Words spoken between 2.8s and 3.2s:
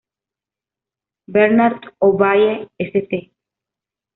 St.